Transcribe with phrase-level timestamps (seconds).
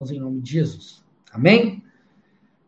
[0.00, 1.02] em nome de Jesus.
[1.32, 1.82] Amém?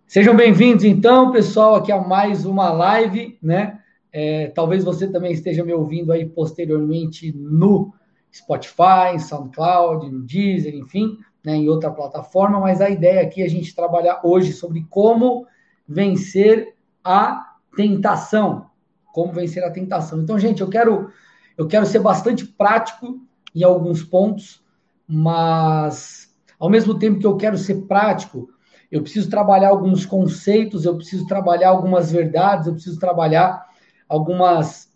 [0.05, 3.81] Sejam bem-vindos, então, pessoal, aqui a mais uma live, né?
[4.13, 7.95] É, talvez você também esteja me ouvindo aí posteriormente no
[8.35, 13.49] Spotify, SoundCloud, no Deezer, enfim, né, em outra plataforma, mas a ideia aqui é a
[13.49, 15.47] gente trabalhar hoje sobre como
[15.87, 16.75] vencer
[17.05, 18.67] a tentação.
[19.13, 20.21] Como vencer a tentação.
[20.21, 21.13] Então, gente, eu quero
[21.57, 23.21] eu quero ser bastante prático
[23.55, 24.65] em alguns pontos,
[25.07, 26.20] mas
[26.61, 28.51] ao mesmo tempo que eu quero ser prático,
[28.93, 33.67] eu preciso trabalhar alguns conceitos, eu preciso trabalhar algumas verdades, eu preciso trabalhar
[34.07, 34.91] algumas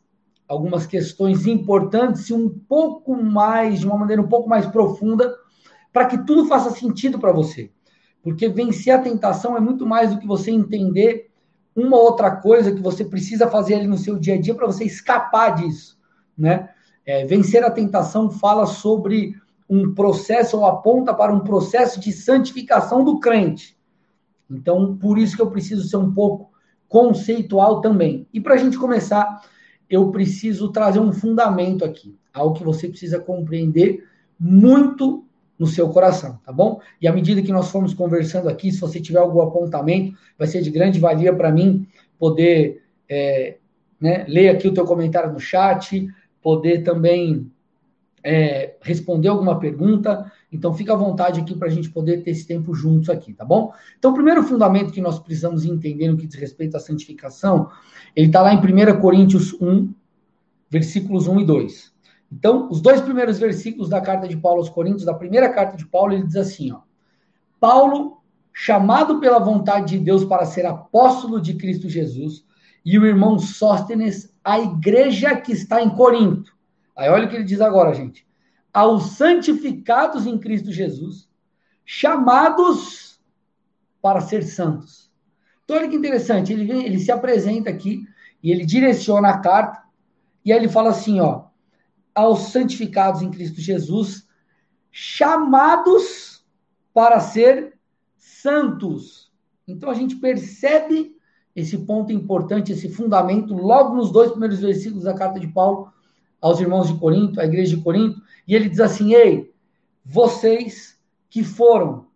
[0.47, 5.35] algumas questões importantes e um pouco mais, de uma maneira um pouco mais profunda,
[5.91, 7.71] para que tudo faça sentido para você.
[8.23, 11.31] Porque vencer a tentação é muito mais do que você entender
[11.75, 14.85] uma outra coisa que você precisa fazer ali no seu dia a dia para você
[14.85, 15.99] escapar disso,
[16.37, 16.69] né?
[17.07, 19.35] É, vencer a tentação fala sobre
[19.69, 23.77] um processo ou aponta para um processo de santificação do crente.
[24.51, 26.51] Então, por isso que eu preciso ser um pouco
[26.89, 28.27] conceitual também.
[28.33, 29.43] E para a gente começar,
[29.89, 34.07] eu preciso trazer um fundamento aqui, algo que você precisa compreender
[34.39, 35.25] muito
[35.59, 36.81] no seu coração, tá bom?
[37.01, 40.61] E à medida que nós formos conversando aqui, se você tiver algum apontamento, vai ser
[40.63, 41.87] de grande valia para mim
[42.19, 43.57] poder é,
[44.01, 46.07] né, ler aqui o teu comentário no chat,
[46.43, 47.51] poder também
[48.25, 50.33] é, responder alguma pergunta.
[50.51, 53.45] Então, fica à vontade aqui para a gente poder ter esse tempo juntos aqui, tá
[53.45, 53.73] bom?
[53.99, 57.69] Então, o primeiro fundamento que nós precisamos entender no que diz respeito à santificação,
[58.17, 59.93] ele está lá em 1 Coríntios 1,
[60.71, 61.95] versículos 1 e 2.
[62.33, 65.87] Então, os dois primeiros versículos da carta de Paulo aos Coríntios, da primeira carta de
[65.87, 66.81] Paulo, ele diz assim, ó.
[67.61, 68.19] Paulo,
[68.53, 72.45] chamado pela vontade de Deus para ser apóstolo de Cristo Jesus,
[72.85, 76.54] e o irmão Sóstenes, a igreja que está em Corinto.
[76.97, 78.27] Aí olha o que ele diz agora, gente.
[78.73, 81.29] Aos santificados em Cristo Jesus,
[81.85, 83.21] chamados
[84.01, 85.11] para ser santos.
[85.65, 88.07] Então, olha que interessante, ele, ele se apresenta aqui
[88.43, 89.83] e ele direciona a carta,
[90.45, 91.47] e aí ele fala assim, ó,
[92.15, 94.29] aos santificados em Cristo Jesus,
[94.93, 96.45] chamados
[96.93, 97.79] para ser
[98.17, 99.33] santos.
[99.67, 101.17] Então a gente percebe
[101.57, 105.91] esse ponto importante, esse fundamento, logo nos dois primeiros versículos da carta de Paulo,
[106.45, 109.51] aos irmãos de Corinto, à igreja de Corinto, e ele diz assim: "Ei,
[110.05, 111.01] vocês
[111.31, 112.07] que foram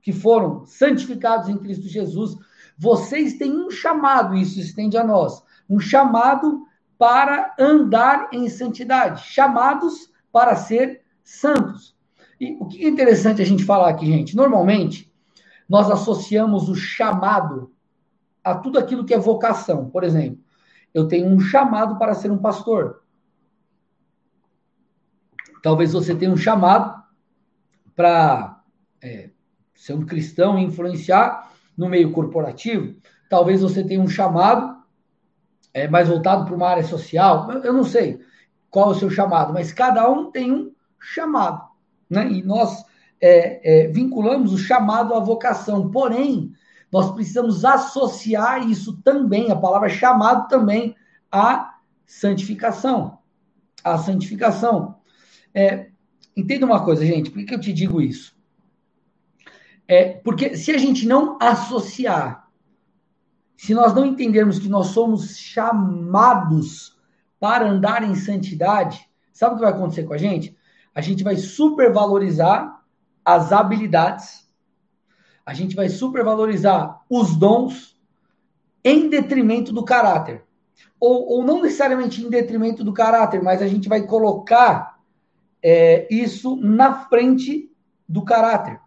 [0.00, 2.36] que foram santificados em Cristo Jesus,
[2.76, 6.66] vocês têm um chamado, isso estende a nós, um chamado
[6.98, 11.96] para andar em santidade, chamados para ser santos.
[12.40, 14.34] E o que é interessante a gente falar aqui, gente?
[14.34, 15.12] Normalmente,
[15.68, 17.72] nós associamos o chamado
[18.42, 19.88] a tudo aquilo que é vocação.
[19.88, 20.40] Por exemplo,
[20.92, 23.01] eu tenho um chamado para ser um pastor.
[25.62, 27.02] Talvez você tenha um chamado
[27.94, 28.60] para
[29.02, 29.30] é,
[29.74, 32.96] ser um cristão e influenciar no meio corporativo.
[33.30, 34.82] Talvez você tenha um chamado
[35.72, 37.50] é, mais voltado para uma área social.
[37.62, 38.20] Eu não sei
[38.70, 41.68] qual é o seu chamado, mas cada um tem um chamado.
[42.10, 42.30] Né?
[42.30, 42.84] E nós
[43.20, 45.90] é, é, vinculamos o chamado à vocação.
[45.90, 46.52] Porém,
[46.90, 50.94] nós precisamos associar isso também, a palavra chamado também,
[51.30, 53.18] à santificação.
[53.82, 54.96] A santificação.
[55.54, 55.90] É,
[56.36, 58.34] entenda uma coisa, gente, por que, que eu te digo isso?
[59.86, 62.48] É, porque se a gente não associar,
[63.56, 66.98] se nós não entendermos que nós somos chamados
[67.38, 70.56] para andar em santidade, sabe o que vai acontecer com a gente?
[70.94, 72.82] A gente vai supervalorizar
[73.24, 74.48] as habilidades,
[75.44, 77.96] a gente vai supervalorizar os dons
[78.84, 80.44] em detrimento do caráter.
[80.98, 84.91] Ou, ou não necessariamente em detrimento do caráter, mas a gente vai colocar
[85.62, 87.70] é, isso na frente
[88.08, 88.80] do caráter.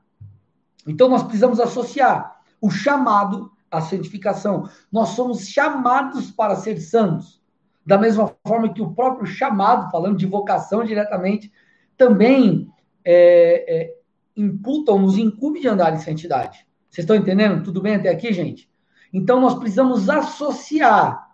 [0.87, 4.69] Então nós precisamos associar o chamado à santificação.
[4.91, 7.41] Nós somos chamados para ser santos.
[7.85, 11.51] Da mesma forma que o próprio chamado, falando de vocação diretamente,
[11.95, 12.69] também
[13.03, 13.95] é, é,
[14.35, 16.65] nos incumbe de andar em santidade.
[16.89, 17.63] Vocês estão entendendo?
[17.63, 18.69] Tudo bem até aqui, gente?
[19.13, 21.25] Então nós precisamos associar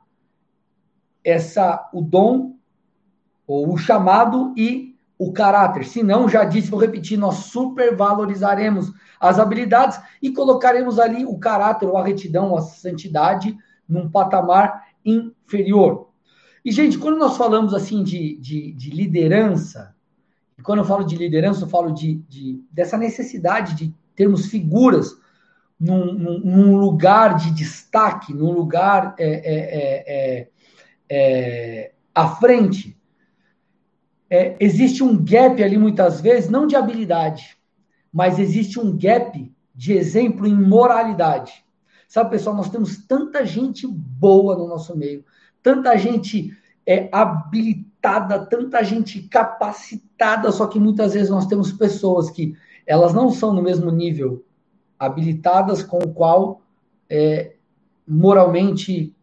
[1.24, 2.56] essa o dom
[3.48, 4.91] ou o chamado e
[5.22, 5.86] o caráter.
[5.86, 11.88] Se não, já disse, vou repetir, nós supervalorizaremos as habilidades e colocaremos ali o caráter,
[11.88, 13.56] ou a retidão, a santidade
[13.88, 16.10] num patamar inferior.
[16.66, 19.94] E, gente, quando nós falamos assim de, de, de liderança,
[20.64, 25.16] quando eu falo de liderança, eu falo de, de dessa necessidade de termos figuras
[25.80, 30.48] num, num, num, lugar de destaque, num lugar é, é, é,
[31.10, 33.00] é à frente
[34.32, 37.58] é, existe um gap ali muitas vezes, não de habilidade,
[38.14, 41.66] mas existe um gap de exemplo em moralidade.
[42.08, 45.26] Sabe, pessoal, nós temos tanta gente boa no nosso meio,
[45.62, 52.56] tanta gente é, habilitada, tanta gente capacitada, só que muitas vezes nós temos pessoas que
[52.88, 54.46] elas não são no mesmo nível
[54.98, 56.62] habilitadas com o qual
[57.10, 57.56] é,
[58.08, 59.14] moralmente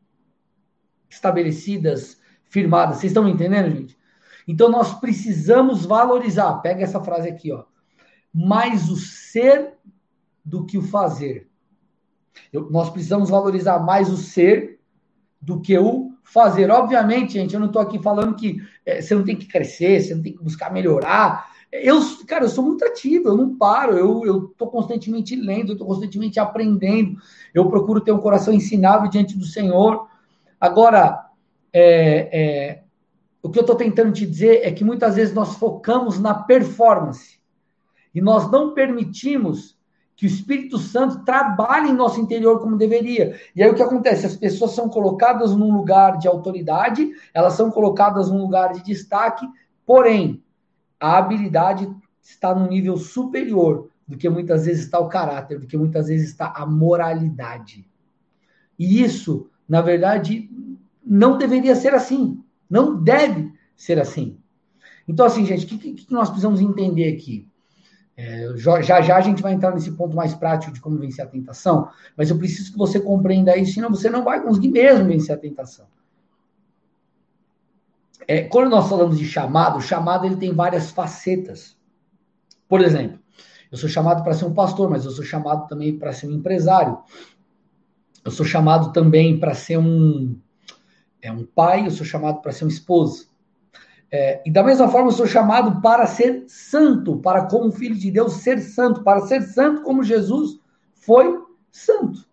[1.08, 2.98] estabelecidas, firmadas.
[2.98, 3.97] Vocês estão me entendendo, gente?
[4.48, 6.54] Então nós precisamos valorizar.
[6.62, 7.64] Pega essa frase aqui, ó.
[8.32, 9.74] Mais o ser
[10.42, 11.46] do que o fazer.
[12.50, 14.80] Eu, nós precisamos valorizar mais o ser
[15.40, 16.70] do que o fazer.
[16.70, 18.56] Obviamente, gente, eu não estou aqui falando que
[18.86, 21.46] é, você não tem que crescer, você não tem que buscar melhorar.
[21.70, 25.86] Eu, cara, eu sou muito ativo, eu não paro, eu estou constantemente lendo, eu estou
[25.86, 27.20] constantemente aprendendo,
[27.52, 30.08] eu procuro ter um coração ensinável diante do Senhor.
[30.58, 31.26] Agora,
[31.70, 32.82] é, é,
[33.48, 37.38] o que eu estou tentando te dizer é que muitas vezes nós focamos na performance
[38.14, 39.74] e nós não permitimos
[40.14, 43.40] que o Espírito Santo trabalhe em nosso interior como deveria.
[43.56, 44.26] E aí o que acontece?
[44.26, 49.48] As pessoas são colocadas num lugar de autoridade, elas são colocadas num lugar de destaque,
[49.86, 50.42] porém,
[51.00, 51.90] a habilidade
[52.20, 56.28] está num nível superior do que muitas vezes está o caráter, do que muitas vezes
[56.28, 57.88] está a moralidade.
[58.78, 60.50] E isso, na verdade,
[61.02, 62.37] não deveria ser assim.
[62.68, 64.38] Não deve ser assim.
[65.06, 67.48] Então, assim, gente, o que, que, nós precisamos entender aqui?
[68.16, 71.28] É, já já a gente vai entrar nesse ponto mais prático de como vencer a
[71.28, 75.34] tentação, mas eu preciso que você compreenda isso, senão você não vai conseguir mesmo vencer
[75.34, 75.86] a tentação.
[78.26, 81.78] É, quando nós falamos de chamado, o chamado ele tem várias facetas.
[82.68, 83.18] Por exemplo,
[83.70, 86.32] eu sou chamado para ser um pastor, mas eu sou chamado também para ser um
[86.32, 86.98] empresário.
[88.24, 90.38] Eu sou chamado também para ser um,
[91.20, 93.28] é um pai, eu sou chamado para ser um esposo.
[94.10, 98.10] É, e da mesma forma, eu sou chamado para ser santo, para, como filho de
[98.10, 100.58] Deus, ser santo, para ser santo como Jesus
[100.94, 101.38] foi
[101.70, 102.26] santo.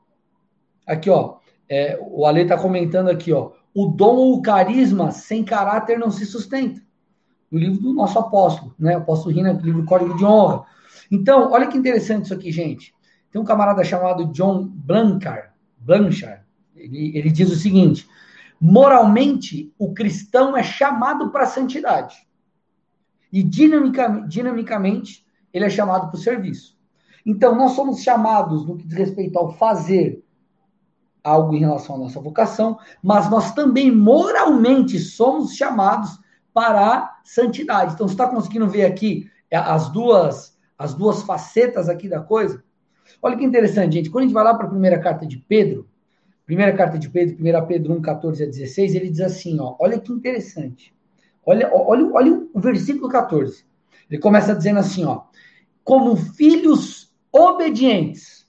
[0.87, 1.37] Aqui, ó,
[1.67, 6.09] é, o Ale está comentando aqui, ó, o dom ou o carisma sem caráter não
[6.09, 6.81] se sustenta.
[7.51, 8.95] No livro do nosso apóstolo, né?
[8.95, 10.63] Apóstolo Rina, livro Código de Honra.
[11.11, 12.93] Então, olha que interessante isso aqui, gente.
[13.31, 16.41] Tem um camarada chamado John Blanchard, Blanchard.
[16.75, 18.07] Ele, ele diz o seguinte:
[18.59, 22.15] Moralmente, o cristão é chamado para a santidade.
[23.31, 26.77] E dinamicamente, ele é chamado para o serviço.
[27.25, 30.23] Então, nós somos chamados, no que diz respeito ao fazer
[31.23, 36.19] algo em relação à nossa vocação, mas nós também moralmente somos chamados
[36.53, 37.93] para a santidade.
[37.93, 42.63] Então, você está conseguindo ver aqui é, as duas, as duas facetas aqui da coisa?
[43.21, 44.09] Olha que interessante, gente.
[44.09, 45.89] Quando a gente vai lá para a primeira carta de Pedro,
[46.45, 49.99] Primeira carta de Pedro, 1 Pedro 1, 14 a 16, ele diz assim, ó, olha
[49.99, 50.93] que interessante.
[51.43, 53.65] Olha, olha, olha o versículo 14.
[54.09, 55.23] Ele começa dizendo assim, ó,
[55.83, 58.47] como filhos obedientes.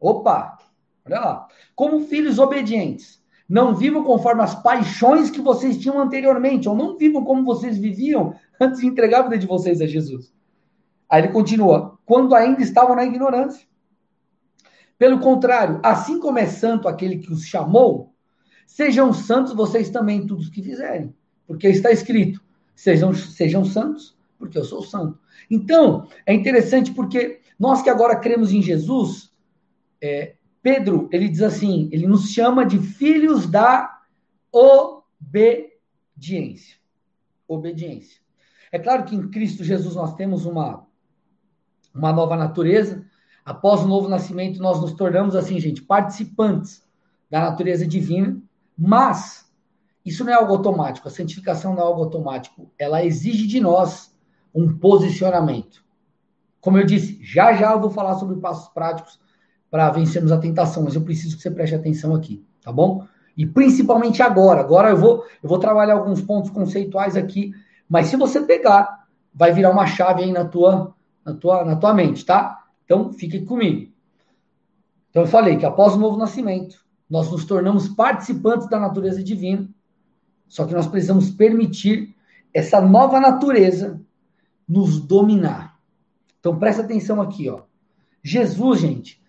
[0.00, 0.58] Opa,
[1.06, 1.48] olha lá.
[1.74, 3.22] Como filhos obedientes.
[3.48, 8.34] Não vivam conforme as paixões que vocês tinham anteriormente, ou não vivam como vocês viviam
[8.60, 10.32] antes de entregar a vida de vocês a Jesus.
[11.08, 13.66] Aí ele continua, quando ainda estavam na ignorância.
[15.02, 18.14] Pelo contrário, assim como é santo aquele que os chamou,
[18.64, 21.12] sejam santos vocês também tudo o que fizerem.
[21.44, 22.40] Porque está escrito:
[22.72, 25.18] sejam, sejam santos, porque eu sou santo.
[25.50, 29.32] Então, é interessante porque nós que agora cremos em Jesus,
[30.00, 34.02] é, Pedro, ele diz assim: ele nos chama de filhos da
[34.52, 35.66] obediência.
[37.48, 38.20] Obediência.
[38.70, 40.86] É claro que em Cristo Jesus nós temos uma,
[41.92, 43.04] uma nova natureza,
[43.44, 46.82] Após o novo nascimento, nós nos tornamos, assim, gente, participantes
[47.30, 48.40] da natureza divina,
[48.78, 49.50] mas
[50.04, 52.70] isso não é algo automático, a santificação não é algo automático.
[52.78, 54.14] Ela exige de nós
[54.54, 55.82] um posicionamento.
[56.60, 59.20] Como eu disse, já já eu vou falar sobre passos práticos
[59.70, 63.06] para vencermos a tentação, mas eu preciso que você preste atenção aqui, tá bom?
[63.36, 64.60] E principalmente agora.
[64.60, 67.52] Agora eu vou, eu vou trabalhar alguns pontos conceituais aqui,
[67.88, 70.94] mas se você pegar, vai virar uma chave aí na tua,
[71.24, 72.61] na tua, na tua mente, tá?
[72.84, 73.92] Então, fique comigo.
[75.10, 79.68] Então, eu falei que após o novo nascimento, nós nos tornamos participantes da natureza divina,
[80.48, 82.14] só que nós precisamos permitir
[82.52, 84.00] essa nova natureza
[84.68, 85.78] nos dominar.
[86.40, 87.62] Então, presta atenção aqui, ó.
[88.22, 89.22] Jesus, gente,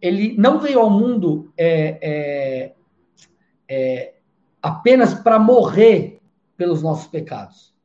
[0.00, 2.74] ele não veio ao mundo é, é,
[3.68, 4.14] é,
[4.62, 6.20] apenas para morrer
[6.56, 7.75] pelos nossos pecados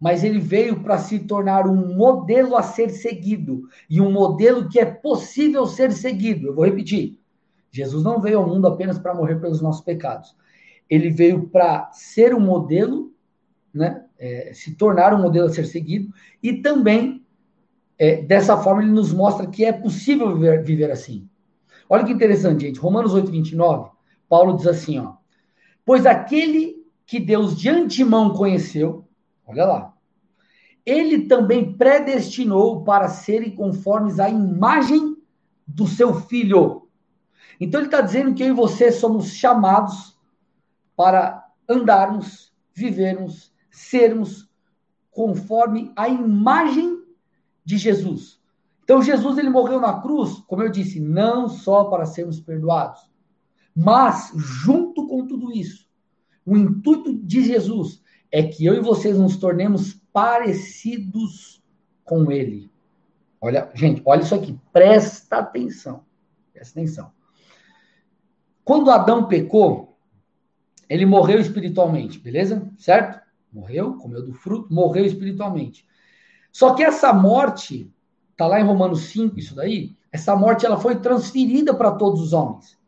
[0.00, 4.78] mas ele veio para se tornar um modelo a ser seguido e um modelo que
[4.78, 6.48] é possível ser seguido.
[6.48, 7.18] Eu vou repetir.
[7.70, 10.36] Jesus não veio ao mundo apenas para morrer pelos nossos pecados.
[10.88, 13.12] Ele veio para ser um modelo,
[13.74, 16.12] né, é, se tornar um modelo a ser seguido
[16.42, 17.24] e também
[17.98, 21.28] é, dessa forma, ele nos mostra que é possível viver, viver assim.
[21.88, 22.78] Olha que interessante, gente.
[22.78, 23.90] Romanos 8, 29,
[24.28, 25.14] Paulo diz assim, ó.
[25.84, 29.07] Pois aquele que Deus de antemão conheceu,
[29.48, 29.94] olha lá,
[30.84, 35.16] ele também predestinou para serem conformes à imagem
[35.66, 36.88] do seu filho.
[37.60, 40.16] Então ele está dizendo que eu e você somos chamados
[40.94, 44.48] para andarmos, vivermos, sermos
[45.10, 47.02] conforme a imagem
[47.64, 48.40] de Jesus.
[48.84, 53.10] Então Jesus ele morreu na cruz, como eu disse, não só para sermos perdoados,
[53.74, 55.88] mas junto com tudo isso,
[56.46, 61.62] o intuito de Jesus é que eu e vocês nos tornemos parecidos
[62.04, 62.70] com ele.
[63.40, 66.04] Olha, gente, olha isso aqui, presta atenção.
[66.52, 67.12] Presta atenção.
[68.64, 69.96] Quando Adão pecou,
[70.88, 72.70] ele morreu espiritualmente, beleza?
[72.76, 73.20] Certo?
[73.52, 75.86] Morreu, comeu do fruto, morreu espiritualmente.
[76.52, 77.90] Só que essa morte,
[78.36, 82.32] tá lá em Romanos 5, isso daí, essa morte ela foi transferida para todos os
[82.32, 82.78] homens.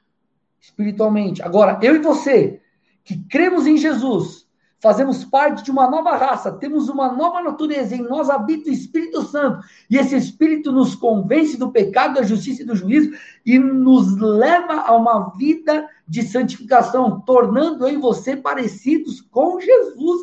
[0.61, 1.41] espiritualmente.
[1.43, 2.61] Agora, eu e você,
[3.05, 4.46] que cremos em Jesus,
[4.87, 9.21] fazemos parte de uma nova raça, temos uma nova natureza, em nós habita o Espírito
[9.23, 13.11] Santo, e esse Espírito nos convence do pecado, da justiça e do juízo,
[13.45, 20.23] e nos leva a uma vida de santificação, tornando eu e você parecidos com Jesus.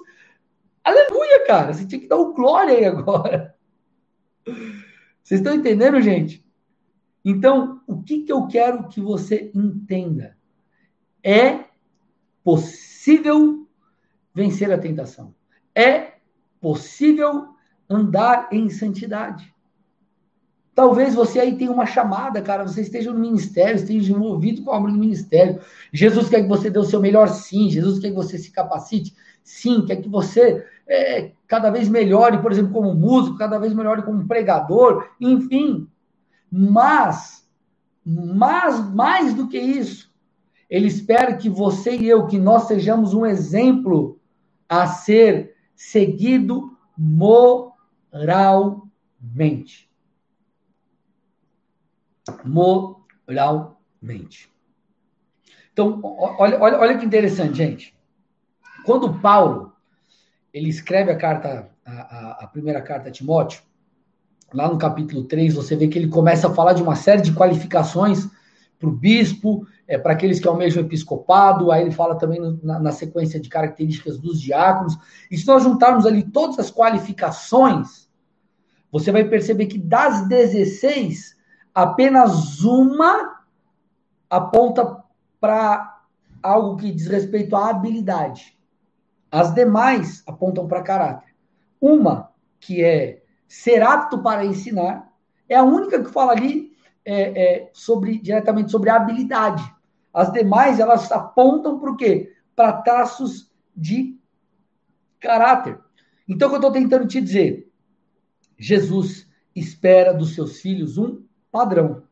[0.82, 1.74] Aleluia, cara!
[1.74, 3.54] Você tinha que dar um glória aí agora.
[5.22, 6.42] Vocês estão entendendo, gente?
[7.26, 10.38] Então, o que, que eu quero que você entenda?
[11.22, 11.66] É
[12.46, 13.63] possível
[14.34, 15.34] vencer a tentação.
[15.76, 16.14] É
[16.60, 17.50] possível
[17.90, 19.54] andar em santidade.
[20.76, 24.78] Talvez você aí tenha uma chamada, cara, você esteja no ministério, esteja envolvido com a
[24.78, 25.60] obra do ministério.
[25.92, 29.16] Jesus quer que você dê o seu melhor sim, Jesus quer que você se capacite,
[29.44, 34.02] sim, quer que você é, cada vez melhore, por exemplo, como músico, cada vez melhore
[34.02, 35.88] como pregador, enfim.
[36.52, 37.48] Mas,
[38.04, 40.12] mas mais do que isso,
[40.68, 44.20] ele espera que você e eu, que nós sejamos um exemplo
[44.82, 49.88] a ser seguido moralmente.
[52.44, 54.52] Moralmente.
[55.72, 57.96] Então, olha, olha, olha que interessante, gente.
[58.86, 59.74] Quando Paulo
[60.54, 63.62] ele escreve a carta, a, a, a primeira carta a Timóteo,
[64.54, 67.34] lá no capítulo 3, você vê que ele começa a falar de uma série de
[67.34, 68.30] qualificações
[68.78, 72.92] para o bispo, é, para aqueles que almejam episcopado, aí ele fala também na, na,
[72.92, 74.98] sequência de características dos diáconos.
[75.30, 78.10] E se nós juntarmos ali todas as qualificações,
[78.92, 81.36] você vai perceber que das 16,
[81.74, 83.42] apenas uma
[84.30, 85.04] aponta
[85.40, 86.02] para
[86.42, 88.58] algo que diz respeito à habilidade.
[89.32, 91.34] As demais apontam para caráter.
[91.82, 95.12] Uma, que é ser apto para ensinar,
[95.50, 96.73] é a única que fala ali
[97.06, 99.64] é, é, sobre, diretamente sobre a habilidade.
[100.14, 102.34] As demais, elas apontam para o quê?
[102.56, 104.18] Para traços de
[105.20, 105.80] caráter.
[106.28, 107.72] Então, o que eu estou tentando te dizer?
[108.58, 112.04] Jesus espera dos seus filhos um padrão.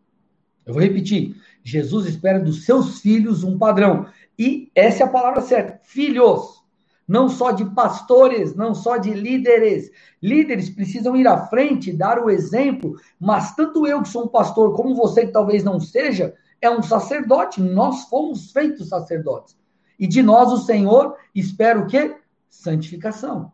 [0.66, 1.36] Eu vou repetir.
[1.64, 4.08] Jesus espera dos seus filhos um padrão.
[4.38, 5.80] E essa é a palavra certa.
[5.84, 6.61] Filhos
[7.12, 9.92] não só de pastores, não só de líderes.
[10.24, 14.74] Líderes precisam ir à frente, dar o exemplo, mas tanto eu que sou um pastor,
[14.78, 17.62] como você que talvez não seja, é um sacerdote.
[17.62, 19.58] Nós fomos feitos sacerdotes.
[20.00, 22.16] E de nós o Senhor espera o quê?
[22.50, 23.52] Santificação.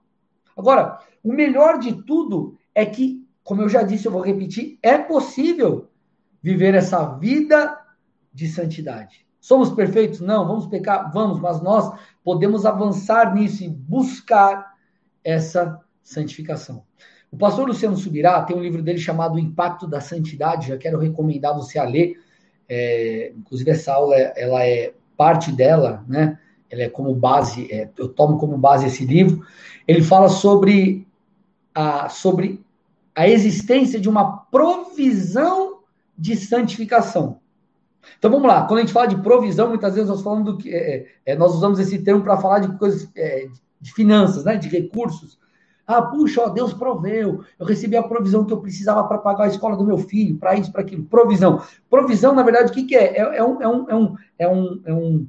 [0.56, 5.00] Agora, o melhor de tudo é que, como eu já disse, eu vou repetir, é
[5.00, 5.90] possível
[6.44, 7.76] viver essa vida
[8.32, 9.27] de santidade.
[9.40, 10.20] Somos perfeitos?
[10.20, 11.12] Não, vamos pecar?
[11.12, 14.76] Vamos, mas nós podemos avançar nisso e buscar
[15.24, 16.84] essa santificação.
[17.32, 20.98] O pastor Luciano Subirá tem um livro dele chamado O Impacto da Santidade, já quero
[20.98, 22.22] recomendar você a ler.
[22.70, 26.40] É, inclusive, essa aula ela é parte dela, né?
[26.70, 29.46] Ela é como base, é, eu tomo como base esse livro.
[29.88, 31.08] Ele fala sobre
[31.74, 32.64] a, sobre
[33.16, 35.80] a existência de uma provisão
[36.18, 37.40] de santificação.
[38.18, 41.08] Então vamos lá, quando a gente fala de provisão, muitas vezes nós falamos que é,
[41.26, 43.48] é, nós usamos esse termo para falar de coisas é,
[43.80, 45.38] de finanças, né, de recursos.
[45.86, 47.46] Ah, puxa, ó, Deus proveu.
[47.58, 50.56] Eu recebi a provisão que eu precisava para pagar a escola do meu filho, para
[50.56, 51.06] isso, para aquilo.
[51.06, 51.62] Provisão.
[51.90, 53.18] Provisão, na verdade, o que, que é?
[53.18, 55.28] É, é um, é um, é um, é um, é um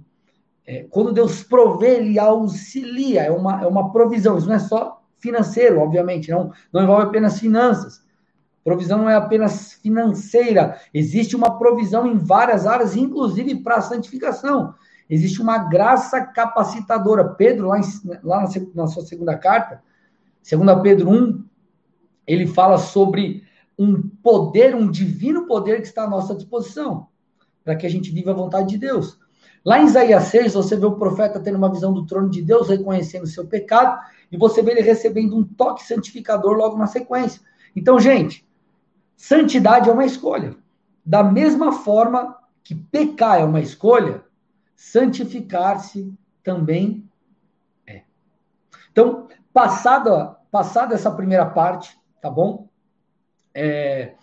[0.67, 4.37] é, quando Deus provê, ele auxilia, é uma, é uma provisão.
[4.37, 8.03] Isso não é só financeiro, obviamente, não, não envolve apenas finanças.
[8.69, 14.75] Provisão não é apenas financeira, existe uma provisão em várias áreas, inclusive para a santificação.
[15.09, 17.31] Existe uma graça capacitadora.
[17.31, 17.83] Pedro, lá, em,
[18.23, 19.83] lá na, na sua segunda carta,
[20.47, 21.45] 2 Pedro 1,
[22.27, 23.43] ele fala sobre
[23.79, 27.07] um poder, um divino poder que está à nossa disposição,
[27.65, 29.19] para que a gente viva a vontade de Deus.
[29.65, 32.69] Lá em Isaías 6, você vê o profeta tendo uma visão do trono de Deus,
[32.69, 33.99] reconhecendo o seu pecado,
[34.31, 37.41] e você vê ele recebendo um toque santificador logo na sequência.
[37.75, 38.47] Então, gente,
[39.19, 40.57] santidade é uma escolha.
[41.05, 44.23] Da mesma forma que pecar é uma escolha,
[44.77, 47.05] santificar-se também
[47.87, 48.03] é.
[48.93, 52.69] Então, passada, passada essa primeira parte, tá bom?
[53.53, 54.15] É,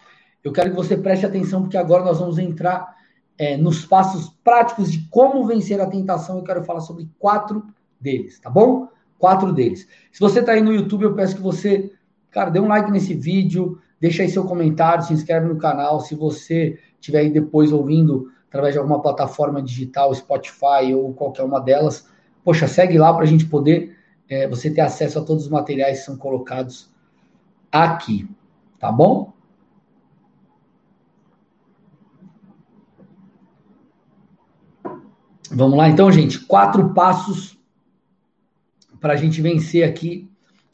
[0.44, 2.96] eu quero que você preste atenção, porque agora nós vamos entrar
[3.38, 6.38] é, nos passos práticos de como vencer a tentação.
[6.38, 7.66] Eu quero falar sobre quatro
[8.00, 8.88] deles, tá bom?
[9.20, 9.88] Quatro deles.
[10.12, 11.92] Se você está aí no YouTube, eu peço que você,
[12.32, 16.00] cara, dê um like nesse vídeo, deixa aí seu comentário, se inscreve no canal.
[16.00, 21.60] Se você estiver aí depois ouvindo através de alguma plataforma digital, Spotify ou qualquer uma
[21.60, 22.08] delas,
[22.44, 23.98] poxa, segue lá para a gente poder
[24.30, 26.94] é, você ter acesso a todos os materiais que são colocados
[27.72, 28.30] aqui,
[28.78, 29.34] tá bom?
[35.50, 36.40] Vamos lá, então, gente.
[36.46, 37.58] Quatro passos
[39.00, 40.30] para a gente vencer aqui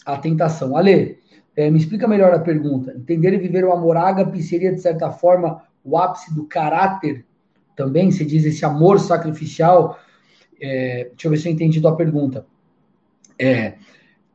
[0.06, 0.76] a tentação.
[0.76, 1.18] Ale,
[1.56, 2.94] é, me explica melhor a pergunta.
[2.96, 7.26] Entender e viver o amor ágape seria, de certa forma, o ápice do caráter
[7.76, 8.12] também?
[8.12, 10.00] Você diz esse amor sacrificial.
[10.62, 12.46] É, deixa eu ver se eu entendi a pergunta.
[13.38, 13.76] É,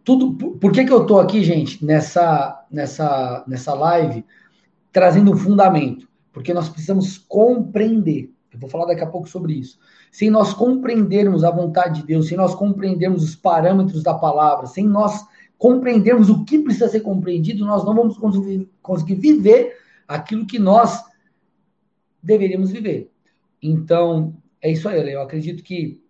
[0.05, 4.25] tudo, por que, que eu estou aqui, gente, nessa, nessa, nessa live,
[4.93, 6.09] trazendo um fundamento?
[6.33, 8.31] Porque nós precisamos compreender.
[8.53, 9.79] Eu vou falar daqui a pouco sobre isso
[10.17, 14.89] sem nós compreendermos a vontade de Deus, sem nós compreendermos os parâmetros da palavra, sem
[14.89, 15.27] nós
[15.59, 18.19] compreendermos o que precisa ser compreendido, nós não vamos
[18.83, 21.03] conseguir viver aquilo que nós
[22.23, 23.11] deveríamos viver.
[23.63, 26.01] Então, é isso aí, eu acredito que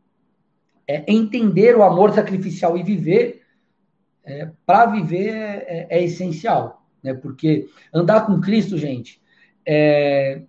[0.87, 3.43] é, entender o amor sacrificial e viver,
[4.25, 7.15] é, para viver é, é, é, essencial, né?
[7.15, 9.21] Porque andar com Cristo, gente,
[9.65, 10.43] é,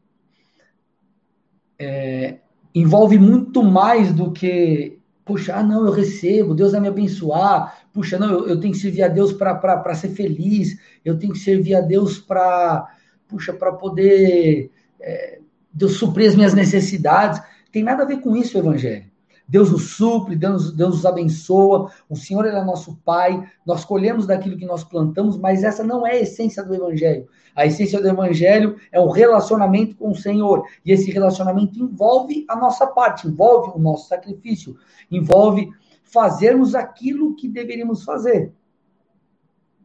[1.80, 2.38] é,
[2.74, 8.20] envolve muito mais do que, puxa, ah, não, eu recebo, Deus vai me abençoar, puxa,
[8.20, 11.74] não, eu, eu tenho que servir a Deus para ser feliz, eu tenho que servir
[11.74, 12.96] a Deus para,
[13.28, 14.70] puxa, para poder
[15.02, 15.40] é,
[15.74, 17.42] Deus suprir as minhas necessidades.
[17.72, 19.06] Tem nada a ver com isso o Evangelho.
[19.48, 24.58] Deus nos supre, Deus, Deus nos abençoa, o Senhor é nosso Pai, nós colhemos daquilo
[24.58, 27.28] que nós plantamos, mas essa não é a essência do Evangelho.
[27.56, 32.56] A essência do Evangelho é um relacionamento com o Senhor, e esse relacionamento envolve a
[32.56, 34.78] nossa parte, envolve o nosso sacrifício,
[35.10, 35.68] envolve
[36.12, 38.54] fazermos aquilo que deveríamos fazer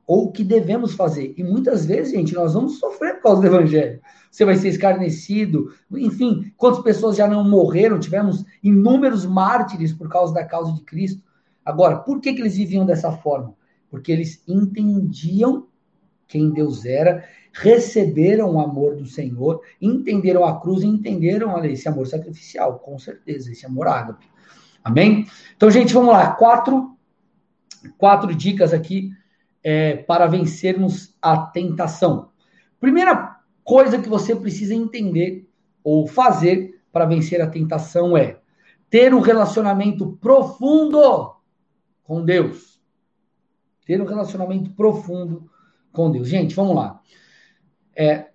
[0.07, 1.35] ou que devemos fazer.
[1.37, 4.01] E muitas vezes, gente, nós vamos sofrer por causa do evangelho.
[4.31, 8.01] Você vai ser escarnecido, enfim, quantas pessoas já não morreram?
[8.01, 11.23] Tivemos inúmeros mártires por causa da causa de Cristo.
[11.65, 13.55] Agora, por que, que eles viviam dessa forma?
[13.91, 15.67] Porque eles entendiam
[16.27, 21.87] quem Deus era, receberam o amor do Senhor, entenderam a cruz e entenderam olha, esse
[21.87, 24.32] amor sacrificial, com certeza, esse amor ágape.
[24.85, 25.27] Amém?
[25.57, 26.33] Então, gente, vamos lá.
[26.33, 26.97] Quatro,
[27.97, 29.11] quatro dicas aqui
[29.63, 32.31] é, para vencermos a tentação.
[32.81, 35.49] Primeira coisa que você precisa entender
[35.85, 38.39] ou fazer para vencer a tentação é
[38.91, 41.37] ter um relacionamento profundo
[42.05, 42.81] com Deus.
[43.87, 45.51] Ter um relacionamento profundo
[45.93, 46.29] com Deus.
[46.29, 47.01] Gente, vamos lá.
[47.97, 48.31] É,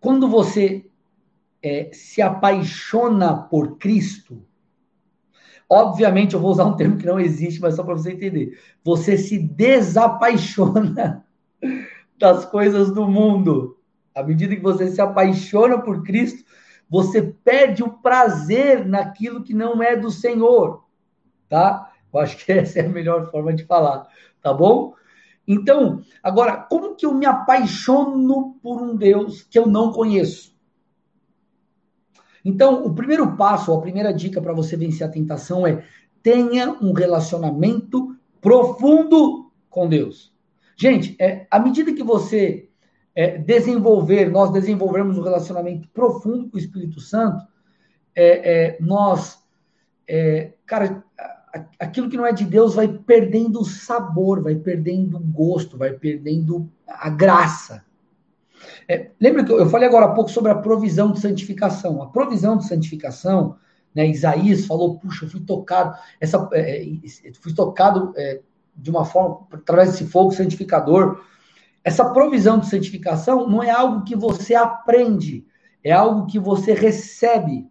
[0.00, 0.87] quando você
[1.62, 4.42] é, se apaixona por Cristo,
[5.70, 8.58] Obviamente, eu vou usar um termo que não existe, mas só para você entender.
[8.82, 11.26] Você se desapaixona
[12.18, 13.76] das coisas do mundo.
[14.14, 16.42] À medida que você se apaixona por Cristo,
[16.88, 20.84] você perde o prazer naquilo que não é do Senhor,
[21.50, 21.92] tá?
[22.12, 24.08] Eu acho que essa é a melhor forma de falar,
[24.42, 24.94] tá bom?
[25.46, 30.57] Então, agora, como que eu me apaixono por um Deus que eu não conheço?
[32.48, 35.84] Então, o primeiro passo, a primeira dica para você vencer a tentação é
[36.22, 40.32] tenha um relacionamento profundo com Deus.
[40.74, 42.70] Gente, é, à medida que você
[43.14, 47.44] é, desenvolver, nós desenvolvemos um relacionamento profundo com o Espírito Santo,
[48.16, 49.44] é, é nós,
[50.08, 51.04] é, cara,
[51.78, 55.92] aquilo que não é de Deus vai perdendo o sabor, vai perdendo o gosto, vai
[55.92, 57.84] perdendo a graça.
[58.88, 62.02] É, lembra que eu falei agora há pouco sobre a provisão de santificação.
[62.02, 63.56] A provisão de santificação,
[63.94, 68.40] né, Isaías falou, puxa, eu fui tocado, essa, é, é fui tocado é,
[68.76, 71.20] de uma forma, através desse fogo santificador,
[71.82, 75.46] essa provisão de santificação não é algo que você aprende,
[75.82, 77.68] é algo que você recebe.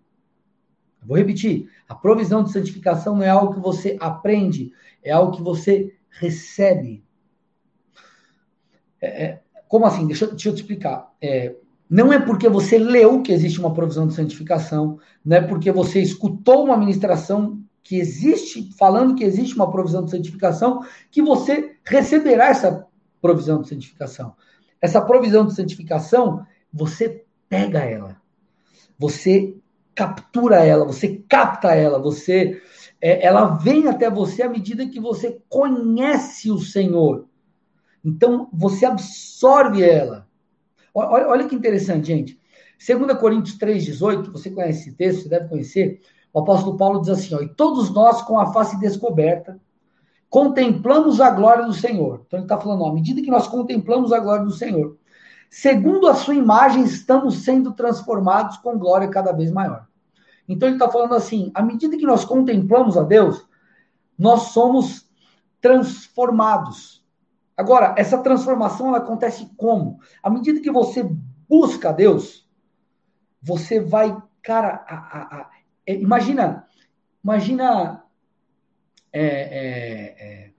[1.03, 4.73] Vou repetir: a provisão de santificação não é algo que você aprende,
[5.03, 7.03] é algo que você recebe.
[8.99, 10.07] É, é, como assim?
[10.07, 11.11] Deixa, deixa eu te explicar.
[11.21, 11.55] É,
[11.89, 16.01] não é porque você leu que existe uma provisão de santificação, não é porque você
[16.01, 22.49] escutou uma ministração que existe, falando que existe uma provisão de santificação, que você receberá
[22.49, 22.85] essa
[23.21, 24.35] provisão de santificação.
[24.81, 28.17] Essa provisão de santificação, você pega ela,
[28.99, 29.55] você
[29.95, 32.61] captura ela, você capta ela, você,
[33.01, 37.25] é, ela vem até você à medida que você conhece o Senhor.
[38.07, 40.25] Então você absorve ela.
[40.93, 42.39] Olha, olha que interessante, gente.
[42.79, 45.99] 2 Coríntios 3,18, você conhece esse texto, você deve conhecer.
[46.33, 49.59] O apóstolo Paulo diz assim: ó, e todos nós, com a face descoberta,
[50.29, 52.23] contemplamos a glória do Senhor.
[52.25, 54.97] Então ele está falando, ó, à medida que nós contemplamos a glória do Senhor,
[55.49, 59.85] segundo a sua imagem, estamos sendo transformados com glória cada vez maior.
[60.47, 63.45] Então ele está falando assim, à medida que nós contemplamos a Deus,
[64.17, 65.05] nós somos
[65.59, 66.96] transformados.
[67.57, 69.99] Agora, essa transformação ela acontece como?
[70.21, 71.03] À medida que você
[71.49, 72.47] busca Deus,
[73.41, 75.49] você vai, cara, a, a, a,
[75.87, 76.67] é, imagina,
[77.23, 78.03] imagina
[79.11, 80.51] é, é, é,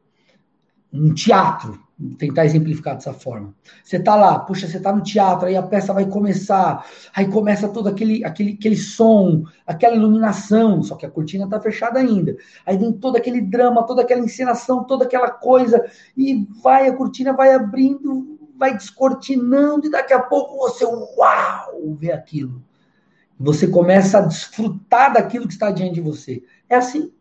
[0.92, 3.54] um teatro, tentar exemplificar dessa forma.
[3.82, 7.68] Você está lá, puxa, você está no teatro, aí a peça vai começar, aí começa
[7.68, 12.36] todo aquele, aquele, aquele som, aquela iluminação, só que a cortina está fechada ainda.
[12.64, 15.84] Aí vem todo aquele drama, toda aquela encenação, toda aquela coisa,
[16.16, 22.12] e vai, a cortina vai abrindo, vai descortinando, e daqui a pouco você, uau, vê
[22.12, 22.62] aquilo.
[23.40, 26.42] Você começa a desfrutar daquilo que está diante de você.
[26.68, 27.12] É assim.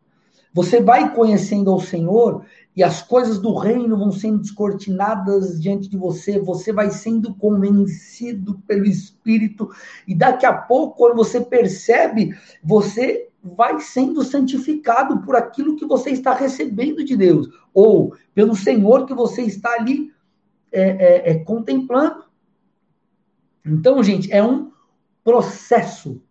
[0.53, 2.43] Você vai conhecendo ao Senhor
[2.77, 8.61] e as coisas do reino vão sendo descortinadas diante de você, você vai sendo convencido
[8.67, 9.71] pelo Espírito,
[10.07, 16.11] e daqui a pouco, quando você percebe, você vai sendo santificado por aquilo que você
[16.11, 20.13] está recebendo de Deus, ou pelo Senhor que você está ali
[20.71, 22.25] é, é, é, contemplando.
[23.65, 24.71] Então, gente, é um
[25.23, 26.21] processo,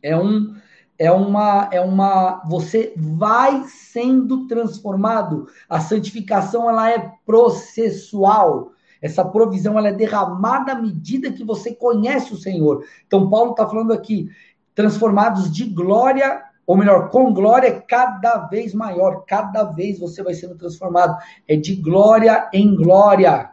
[0.00, 0.54] é um
[0.98, 5.46] é uma é uma você vai sendo transformado.
[5.68, 8.72] A santificação ela é processual.
[9.00, 12.84] Essa provisão ela é derramada à medida que você conhece o Senhor.
[13.06, 14.28] Então Paulo está falando aqui
[14.74, 19.24] transformados de glória, ou melhor, com glória cada vez maior.
[19.24, 21.16] Cada vez você vai sendo transformado.
[21.46, 23.50] É de glória em glória.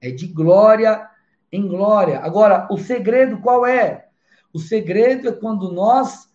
[0.00, 1.08] É de glória
[1.52, 2.20] em glória.
[2.20, 4.06] Agora, o segredo qual é?
[4.52, 6.28] O segredo é quando nós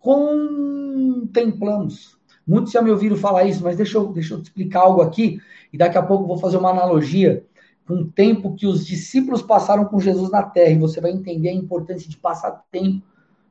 [0.00, 2.18] contemplamos.
[2.46, 5.40] Muitos já me ouviram falar isso, mas deixa eu, deixa eu te explicar algo aqui,
[5.72, 7.44] e daqui a pouco eu vou fazer uma analogia
[7.86, 11.50] com o tempo que os discípulos passaram com Jesus na terra, e você vai entender
[11.50, 13.06] a importância de passar tempo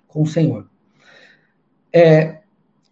[0.07, 0.67] com o Senhor.
[1.93, 2.41] É,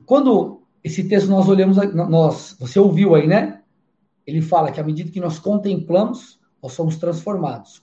[0.05, 3.61] quando esse texto nós olhamos, nós, você ouviu aí, né?
[4.25, 7.81] Ele fala que à medida que nós contemplamos, nós somos transformados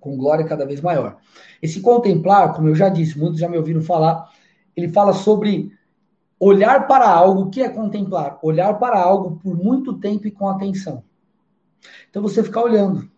[0.00, 1.16] com glória cada vez maior.
[1.60, 4.30] Esse contemplar, como eu já disse, muitos já me ouviram falar,
[4.78, 5.76] ele fala sobre
[6.38, 7.42] olhar para algo.
[7.42, 8.38] O que é contemplar?
[8.42, 11.02] Olhar para algo por muito tempo e com atenção.
[12.08, 13.10] Então você fica olhando.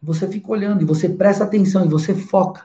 [0.00, 2.64] Você fica olhando e você presta atenção e você foca.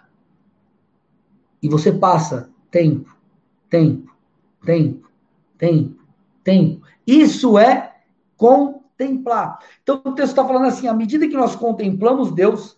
[1.61, 3.17] E você passa tempo,
[3.67, 4.15] tempo,
[4.63, 5.09] tempo,
[5.57, 6.03] tempo,
[6.43, 6.87] tempo.
[7.05, 7.95] Isso é
[8.35, 9.57] contemplar.
[9.81, 12.77] Então o texto está falando assim: à medida que nós contemplamos Deus,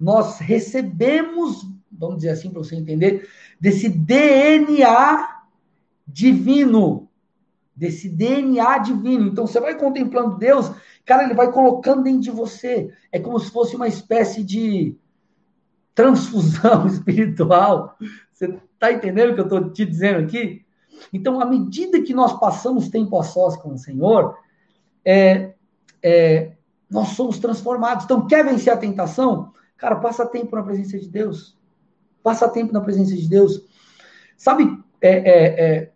[0.00, 3.28] nós recebemos, vamos dizer assim para você entender,
[3.60, 5.42] desse DNA
[6.06, 7.08] divino,
[7.74, 9.28] desse DNA divino.
[9.28, 10.70] Então você vai contemplando Deus,
[11.04, 12.92] cara, ele vai colocando dentro de você.
[13.12, 14.96] É como se fosse uma espécie de
[15.94, 17.96] transfusão espiritual.
[18.32, 20.64] Você está entendendo o que eu estou te dizendo aqui?
[21.12, 24.36] Então, à medida que nós passamos tempo a sós com o Senhor,
[25.04, 25.54] é,
[26.02, 26.52] é,
[26.90, 28.04] nós somos transformados.
[28.04, 29.52] Então, quer vencer a tentação?
[29.76, 31.57] Cara, passa tempo na presença de Deus.
[32.28, 33.62] Passa tempo na presença de Deus.
[34.36, 35.92] Sabe, é, é, é,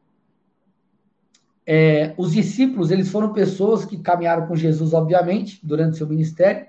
[1.67, 6.67] é, os discípulos, eles foram pessoas que caminharam com Jesus, obviamente, durante seu ministério.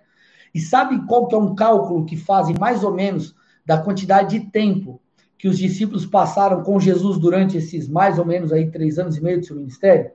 [0.54, 3.34] E sabe qual que é um cálculo que fazem mais ou menos
[3.66, 5.00] da quantidade de tempo
[5.38, 9.24] que os discípulos passaram com Jesus durante esses mais ou menos aí três anos e
[9.24, 10.12] meio do seu ministério?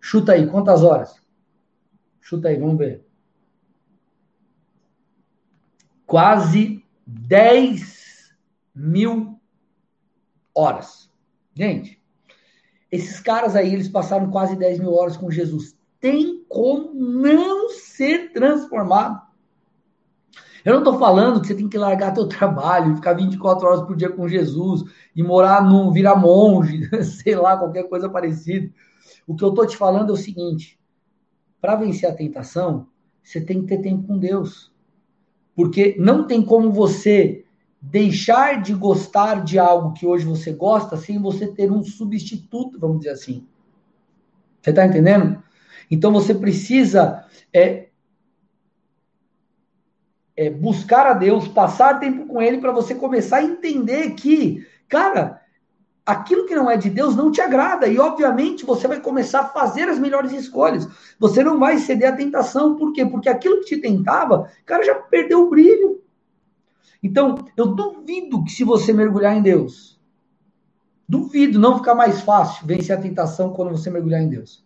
[0.00, 1.16] Chuta aí, quantas horas?
[2.20, 3.04] Chuta aí, vamos ver.
[6.06, 7.91] Quase 10
[8.74, 9.40] mil
[10.54, 11.10] horas.
[11.54, 12.02] Gente,
[12.90, 15.76] esses caras aí, eles passaram quase 10 mil horas com Jesus.
[15.98, 19.20] Tem como não ser transformado?
[20.64, 23.96] Eu não estou falando que você tem que largar teu trabalho, ficar 24 horas por
[23.96, 28.72] dia com Jesus e morar num virar monge, sei lá, qualquer coisa parecida.
[29.26, 30.78] O que eu estou te falando é o seguinte:
[31.60, 32.88] para vencer a tentação,
[33.22, 34.72] você tem que ter tempo com Deus.
[35.54, 37.44] Porque não tem como você
[37.82, 42.98] deixar de gostar de algo que hoje você gosta sem você ter um substituto, vamos
[42.98, 43.44] dizer assim.
[44.60, 45.42] Você está entendendo?
[45.90, 47.88] Então você precisa é,
[50.36, 55.42] é, buscar a Deus, passar tempo com Ele para você começar a entender que, cara,
[56.06, 59.48] aquilo que não é de Deus não te agrada e, obviamente, você vai começar a
[59.48, 60.88] fazer as melhores escolhas.
[61.18, 63.04] Você não vai ceder à tentação, por quê?
[63.04, 66.01] Porque aquilo que te tentava, cara, já perdeu o brilho.
[67.02, 70.00] Então, eu duvido que se você mergulhar em Deus,
[71.08, 74.64] duvido não ficar mais fácil vencer a tentação quando você mergulhar em Deus.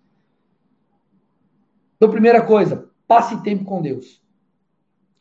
[1.96, 4.22] Então, primeira coisa, passe tempo com Deus.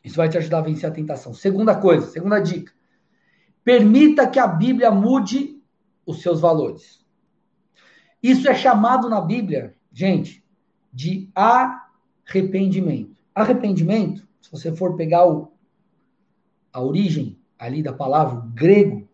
[0.04, 1.32] Isso vai te ajudar a vencer a tentação.
[1.32, 2.72] Segunda coisa, segunda dica.
[3.64, 5.60] Permita que a Bíblia mude
[6.04, 7.04] os seus valores.
[8.22, 10.44] Isso é chamado na Bíblia, gente,
[10.92, 13.20] de arrependimento.
[13.34, 15.52] Arrependimento, se você for pegar o,
[16.76, 19.08] a origem ali da palavra grego,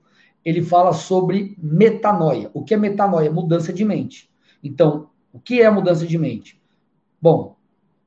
[0.44, 2.50] ele fala sobre metanoia.
[2.52, 3.30] O que é metanoia?
[3.30, 4.28] Mudança de mente.
[4.64, 6.60] Então, o que é mudança de mente?
[7.20, 7.56] Bom,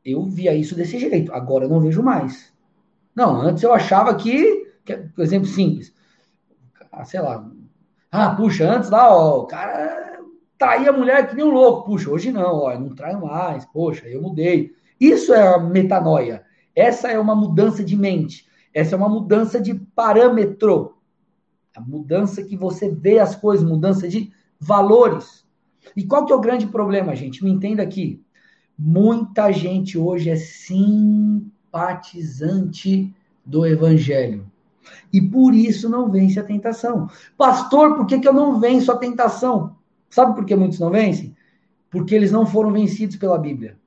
[0.03, 2.53] eu via isso desse jeito, agora eu não vejo mais.
[3.15, 5.95] Não, antes eu achava que, que por exemplo simples,
[6.91, 7.49] ah, sei lá,
[8.11, 10.19] ah, puxa, antes lá, ó, o cara
[10.57, 14.05] traía a mulher que nem um louco, puxa, hoje não, ó, não traio mais, poxa,
[14.05, 14.73] eu mudei.
[14.99, 16.43] Isso é a metanoia.
[16.75, 18.45] Essa é uma mudança de mente.
[18.75, 20.97] Essa é uma mudança de parâmetro.
[21.75, 25.43] A mudança que você vê as coisas, mudança de valores.
[25.95, 27.43] E qual que é o grande problema, gente?
[27.43, 28.23] Me entenda aqui.
[28.77, 33.13] Muita gente hoje é sim simpatizante
[33.45, 34.49] do evangelho.
[35.11, 37.09] E por isso não vence a tentação.
[37.37, 39.75] Pastor, por que, que eu não venço a tentação?
[40.09, 41.35] Sabe por que muitos não vencem?
[41.89, 43.77] Porque eles não foram vencidos pela Bíblia.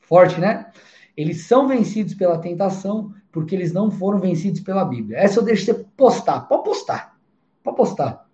[0.00, 0.70] Forte, né?
[1.16, 5.18] Eles são vencidos pela tentação porque eles não foram vencidos pela Bíblia.
[5.18, 6.40] Essa eu deixo você postar.
[6.42, 7.18] Pode postar.
[7.62, 8.26] Pode postar.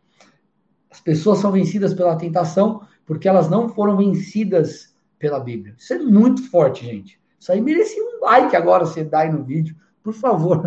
[0.91, 5.75] As pessoas são vencidas pela tentação porque elas não foram vencidas pela Bíblia.
[5.79, 7.21] Isso é muito forte, gente.
[7.39, 10.63] Isso aí merecia um like agora, você dá aí no vídeo, por favor.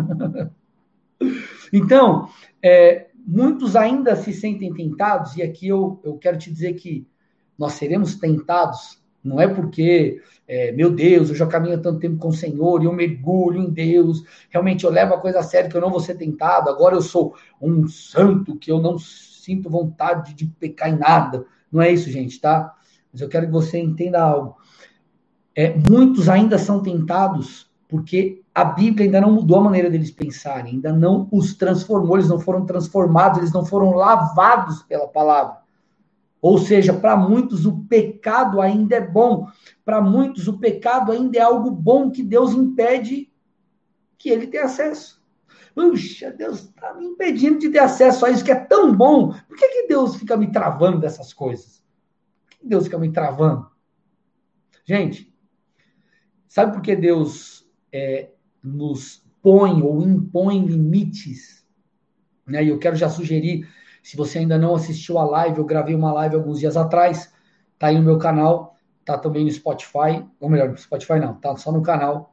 [1.72, 2.28] então,
[2.62, 7.06] é, muitos ainda se sentem tentados, e aqui eu, eu quero te dizer que
[7.58, 12.28] nós seremos tentados, não é porque, é, meu Deus, eu já caminho tanto tempo com
[12.28, 15.76] o Senhor, e eu mergulho em Deus, realmente eu levo a coisa a sério que
[15.76, 20.34] eu não vou ser tentado, agora eu sou um santo, que eu não sinto vontade
[20.34, 21.44] de pecar em nada.
[21.70, 22.74] Não é isso, gente, tá?
[23.12, 24.56] Mas eu quero que você entenda algo
[25.56, 30.74] é, muitos ainda são tentados porque a Bíblia ainda não mudou a maneira deles pensarem,
[30.74, 35.58] ainda não os transformou, eles não foram transformados, eles não foram lavados pela palavra.
[36.46, 39.48] Ou seja, para muitos o pecado ainda é bom,
[39.84, 43.32] para muitos o pecado ainda é algo bom que Deus impede
[44.18, 45.22] que ele tenha acesso.
[45.74, 49.32] Puxa, Deus está me impedindo de ter acesso a isso que é tão bom.
[49.48, 51.84] Por que, que Deus fica me travando dessas coisas?
[52.48, 53.70] Por que Deus fica me travando?
[54.84, 55.34] Gente,
[56.56, 58.30] Sabe por que Deus é,
[58.64, 61.62] nos põe ou impõe limites?
[62.46, 62.64] Né?
[62.64, 63.68] E eu quero já sugerir,
[64.06, 67.34] se você ainda não assistiu a live, eu gravei uma live alguns dias atrás,
[67.76, 71.56] tá aí no meu canal, tá também no Spotify, ou melhor, no Spotify não, tá
[71.56, 72.32] só no canal.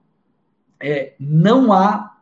[0.79, 2.15] É, não há.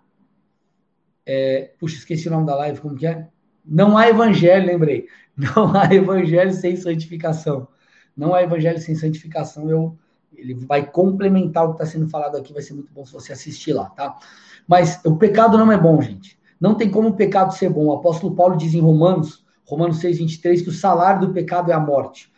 [1.25, 3.27] É, puxa, esqueci o nome da live, como que é?
[3.65, 5.09] Não há evangelho, lembrei.
[5.35, 7.67] Não há evangelho sem santificação.
[8.15, 9.69] Não há evangelho sem santificação.
[9.69, 9.97] Eu,
[10.33, 12.53] ele vai complementar o que está sendo falado aqui.
[12.53, 14.17] Vai ser muito bom se você assistir lá, tá?
[14.65, 16.39] Mas o pecado não é bom, gente.
[16.61, 17.87] Não tem como o pecado ser bom.
[17.87, 21.73] O apóstolo Paulo diz em Romanos, Romanos 6, 23, que o salário do pecado é
[21.73, 22.31] a morte.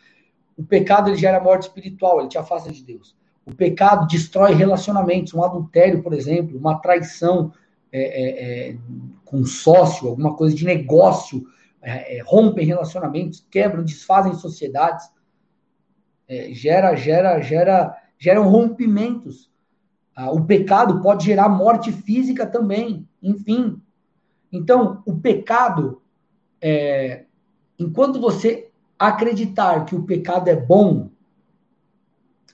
[0.56, 3.14] O pecado ele gera morte espiritual, ele te afasta de Deus.
[3.44, 7.52] O pecado destrói relacionamentos, um adultério, por exemplo, uma traição
[7.92, 8.76] é, é, é,
[9.24, 11.44] com sócio, alguma coisa de negócio,
[11.82, 15.06] é, é, rompem relacionamentos, quebram, desfazem sociedades,
[16.26, 19.50] é, gera, gera, gera, geram rompimentos.
[20.16, 23.82] Ah, o pecado pode gerar morte física também, enfim.
[24.56, 26.00] Então, o pecado,
[27.76, 31.10] enquanto você acreditar que o pecado é bom,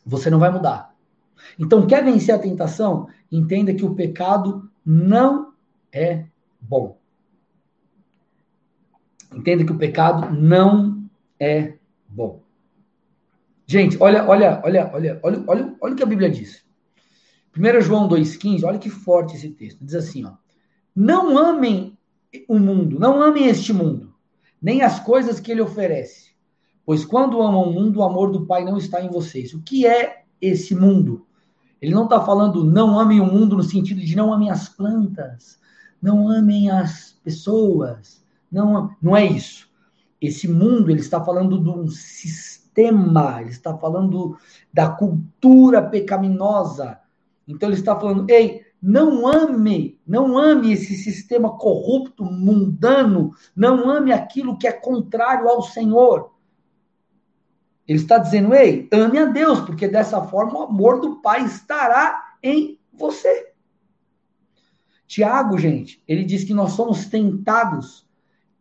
[0.04, 0.96] você não vai mudar.
[1.58, 3.08] Então, quer vencer a tentação?
[3.30, 5.52] Entenda que o pecado não
[5.92, 6.24] é
[6.58, 6.98] bom.
[9.34, 11.04] Entenda que o pecado não
[11.38, 11.74] é
[12.08, 12.42] bom.
[13.66, 16.64] Gente, olha, olha, olha, olha, olha, olha, olha o que a Bíblia diz.
[17.54, 19.84] 1 João 2,15, olha que forte esse texto.
[19.84, 20.32] Diz assim, ó.
[20.94, 21.96] Não amem
[22.48, 24.12] o mundo, não amem este mundo,
[24.60, 26.30] nem as coisas que ele oferece.
[26.84, 29.54] Pois quando amam o mundo, o amor do Pai não está em vocês.
[29.54, 31.26] O que é esse mundo?
[31.80, 35.58] Ele não está falando não amem o mundo no sentido de não amem as plantas,
[36.00, 39.68] não amem as pessoas, não, não é isso.
[40.20, 44.36] Esse mundo, ele está falando de um sistema, ele está falando
[44.72, 46.98] da cultura pecaminosa.
[47.48, 54.12] Então ele está falando, ei, não ame, não ame esse sistema corrupto, mundano, não ame
[54.12, 56.32] aquilo que é contrário ao Senhor.
[57.86, 62.36] Ele está dizendo, ei, ame a Deus, porque dessa forma o amor do Pai estará
[62.42, 63.52] em você.
[65.06, 68.08] Tiago, gente, ele diz que nós somos tentados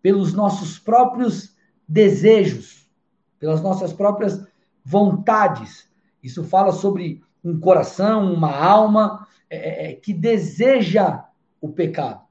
[0.01, 1.55] pelos nossos próprios
[1.87, 2.89] desejos,
[3.37, 4.43] pelas nossas próprias
[4.83, 5.87] vontades.
[6.23, 11.25] Isso fala sobre um coração, uma alma é, é, é que deseja
[11.61, 12.21] o pecado.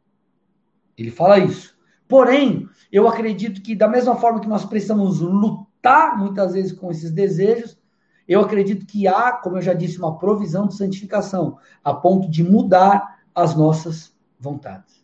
[0.96, 1.76] Ele fala isso.
[2.07, 7.11] Porém, eu acredito que da mesma forma que nós precisamos lutar muitas vezes com esses
[7.11, 7.78] desejos,
[8.26, 12.42] eu acredito que há, como eu já disse, uma provisão de santificação, a ponto de
[12.42, 15.02] mudar as nossas vontades.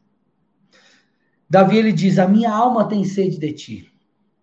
[1.48, 3.92] Davi ele diz: A minha alma tem sede de ti.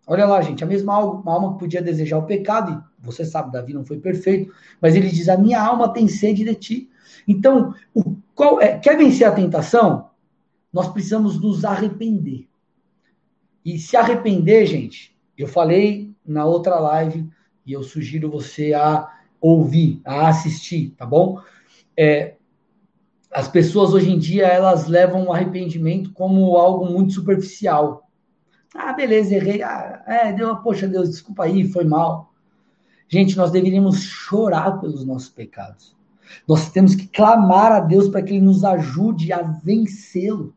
[0.07, 3.51] Olha lá, gente, a mesma alma, alma que podia desejar o pecado, e você sabe,
[3.51, 6.90] Davi não foi perfeito, mas ele diz: A minha alma tem sede de ti.
[7.27, 10.09] Então, o, qual é, quer vencer a tentação?
[10.71, 12.47] Nós precisamos nos arrepender.
[13.63, 17.29] E se arrepender, gente, eu falei na outra live
[17.65, 21.39] e eu sugiro você a ouvir, a assistir, tá bom?
[21.97, 22.35] É,
[23.31, 28.09] as pessoas hoje em dia elas levam o arrependimento como algo muito superficial.
[28.73, 29.61] Ah, beleza, errei.
[29.61, 32.33] Ah, é, deu, poxa, Deus, desculpa aí, foi mal.
[33.07, 35.95] Gente, nós deveríamos chorar pelos nossos pecados.
[36.47, 40.53] Nós temos que clamar a Deus para que Ele nos ajude a vencê-lo.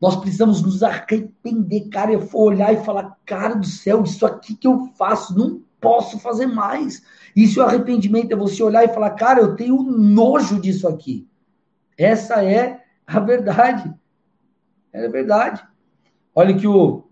[0.00, 2.12] Nós precisamos nos arrepender, cara.
[2.12, 6.18] Eu for olhar e falar, cara do céu, isso aqui que eu faço, não posso
[6.18, 7.02] fazer mais.
[7.34, 11.26] Isso é arrependimento, é você olhar e falar, cara, eu tenho nojo disso aqui.
[11.96, 13.92] Essa é a verdade.
[14.92, 15.62] É a verdade.
[16.34, 17.06] Olha que o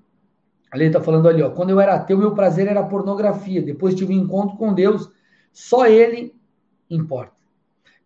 [0.75, 1.51] Ali está falando ali, ó.
[1.51, 3.63] Quando eu era ateu, meu prazer era pornografia.
[3.63, 5.09] Depois tive um encontro com Deus.
[5.53, 6.35] Só Ele
[6.91, 7.34] importa.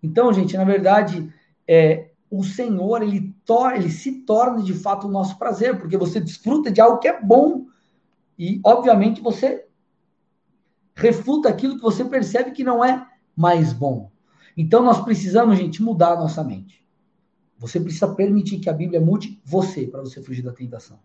[0.02, 1.32] Então, gente, na verdade,
[1.66, 6.20] é, o Senhor ele, tor ele se torna de fato o nosso prazer, porque você
[6.20, 7.66] desfruta de algo que é bom.
[8.38, 9.66] E, obviamente, você
[10.94, 14.10] refuta aquilo que você percebe que não é mais bom.
[14.56, 16.84] Então, nós precisamos, gente, mudar a nossa mente.
[17.58, 20.98] Você precisa permitir que a Bíblia mude você para você fugir da tentação.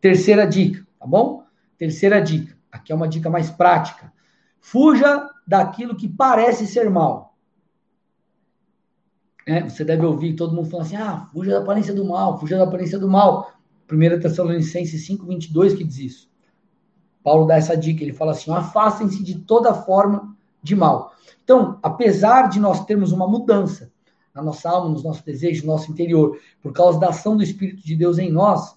[0.00, 1.44] Terceira dica, tá bom?
[1.78, 2.56] Terceira dica.
[2.70, 4.12] Aqui é uma dica mais prática.
[4.60, 7.27] Fuja daquilo que parece ser mal.
[9.48, 12.58] É, você deve ouvir todo mundo falando assim: ah, fuja da aparência do mal, fuja
[12.58, 13.50] da aparência do mal.
[13.90, 16.30] 1 Tessalonicenses 5, 22 que diz isso.
[17.24, 21.14] Paulo dá essa dica, ele fala assim: afastem-se de toda forma de mal.
[21.42, 23.90] Então, apesar de nós termos uma mudança
[24.34, 27.82] na nossa alma, nos nossos desejos, no nosso interior, por causa da ação do Espírito
[27.82, 28.76] de Deus em nós,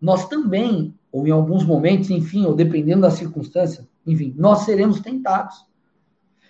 [0.00, 5.64] nós também, ou em alguns momentos, enfim, ou dependendo da circunstância, enfim, nós seremos tentados.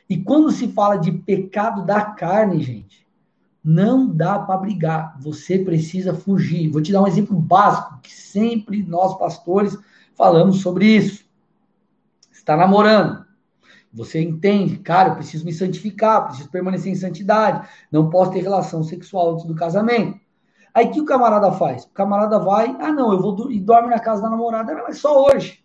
[0.08, 3.06] E quando se fala de pecado da carne, gente,
[3.68, 6.70] não dá para brigar, você precisa fugir.
[6.70, 9.76] Vou te dar um exemplo básico que sempre nós pastores
[10.14, 11.26] falamos sobre isso.
[12.32, 13.26] Está namorando.
[13.92, 18.82] Você entende, cara, eu preciso me santificar, preciso permanecer em santidade, não posso ter relação
[18.82, 20.18] sexual antes do casamento.
[20.72, 21.84] Aí que o camarada faz?
[21.84, 25.26] O camarada vai, ah não, eu vou e dorme na casa da namorada, mas só
[25.26, 25.62] hoje.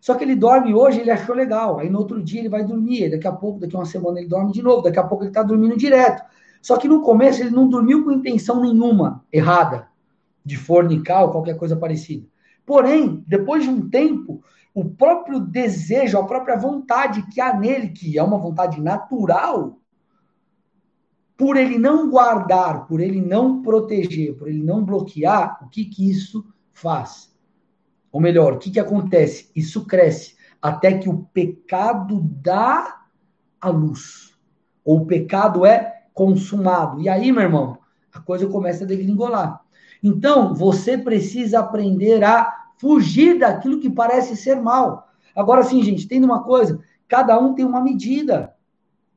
[0.00, 1.78] Só que ele dorme hoje, ele achou legal.
[1.78, 4.28] Aí no outro dia ele vai dormir, daqui a pouco, daqui a uma semana ele
[4.28, 6.22] dorme de novo, daqui a pouco ele está dormindo direto.
[6.62, 9.88] Só que no começo ele não dormiu com intenção nenhuma errada
[10.44, 12.24] de fornicar ou qualquer coisa parecida.
[12.64, 14.42] Porém, depois de um tempo,
[14.72, 19.80] o próprio desejo, a própria vontade que há nele, que é uma vontade natural,
[21.36, 26.08] por ele não guardar, por ele não proteger, por ele não bloquear, o que que
[26.08, 27.34] isso faz?
[28.12, 29.50] Ou melhor, o que que acontece?
[29.56, 33.02] Isso cresce até que o pecado dá
[33.60, 34.38] a luz.
[34.84, 37.00] Ou o pecado é consumado.
[37.00, 37.78] E aí, meu irmão,
[38.12, 39.60] a coisa começa a degringolar.
[40.02, 45.08] Então, você precisa aprender a fugir daquilo que parece ser mal.
[45.34, 48.54] Agora sim, gente, tem uma coisa, cada um tem uma medida.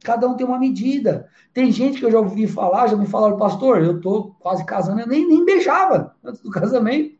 [0.04, 1.28] Cada um tem uma medida.
[1.52, 5.02] Tem gente que eu já ouvi falar, já me falaram, pastor, eu tô quase casando,
[5.02, 7.16] eu nem, nem beijava antes do casamento.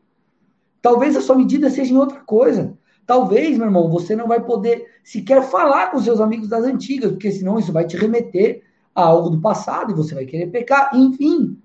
[0.80, 2.78] Talvez a sua medida seja em outra coisa.
[3.04, 7.32] Talvez, meu irmão, você não vai poder sequer falar com seus amigos das antigas, porque
[7.32, 8.62] senão isso vai te remeter
[8.96, 11.60] a algo do passado e você vai querer pecar, enfim.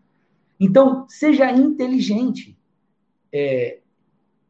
[0.60, 2.60] Então, seja inteligente.
[3.34, 3.80] É,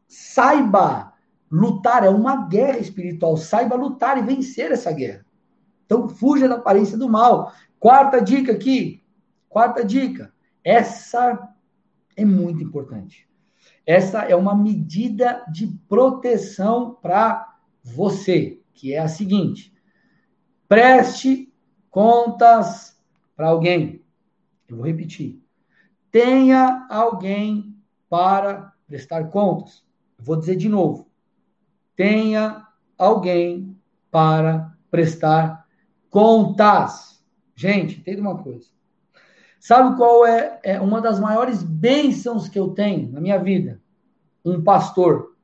[0.07, 1.13] saiba
[1.49, 3.37] lutar, é uma guerra espiritual.
[3.37, 5.23] Saiba lutar e vencer essa guerra.
[5.85, 7.53] Então, fuja da aparência do mal.
[7.79, 9.03] Quarta dica aqui.
[9.47, 10.33] Quarta dica.
[10.63, 11.53] Essa
[12.15, 13.29] é muito importante.
[13.85, 19.73] Essa é uma medida de proteção para você, que é a seguinte:
[20.67, 21.50] preste
[21.91, 22.97] contas
[23.35, 24.01] para alguém.
[24.67, 25.43] Eu vou repetir.
[26.09, 27.75] Tenha alguém
[28.09, 29.83] para prestar contas.
[30.17, 31.07] Eu vou dizer de novo.
[31.95, 32.65] Tenha
[32.97, 33.77] alguém
[34.09, 35.67] para prestar
[36.09, 37.23] contas.
[37.55, 38.67] Gente, entenda uma coisa.
[39.59, 43.79] Sabe qual é, é uma das maiores bênçãos que eu tenho na minha vida?
[44.43, 45.35] Um pastor.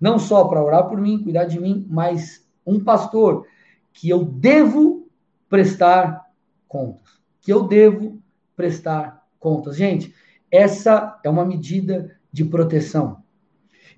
[0.00, 3.46] Não só para orar por mim, cuidar de mim, mas um pastor
[3.92, 5.05] que eu devo
[5.48, 6.26] prestar
[6.68, 7.20] contas.
[7.40, 8.22] Que eu devo
[8.56, 9.76] prestar contas.
[9.76, 10.14] Gente,
[10.50, 13.22] essa é uma medida de proteção.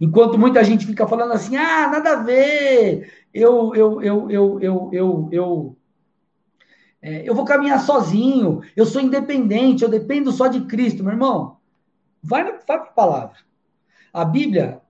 [0.01, 4.91] Enquanto muita gente fica falando assim, ah, nada a ver, eu, eu, eu, eu, eu,
[4.93, 5.77] eu, eu,
[7.03, 11.59] é, eu vou caminhar sozinho, eu sou independente, eu dependo só de Cristo, meu irmão.
[12.23, 13.39] Vai, vai para a palavra.
[14.13, 14.81] A Bíblia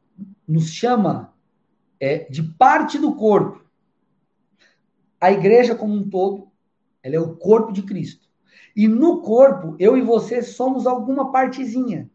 [0.46, 1.32] nos chama
[2.00, 3.64] é, de parte do corpo.
[5.20, 6.47] A igreja como um todo,
[7.08, 8.28] ela é o corpo de Cristo.
[8.76, 12.08] E no corpo, eu e você somos alguma partezinha.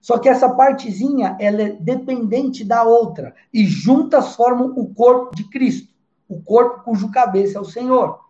[0.00, 3.34] Só que essa partezinha, ela é dependente da outra.
[3.52, 5.92] E juntas formam o corpo de Cristo.
[6.28, 8.20] O corpo cujo cabeça é o Senhor.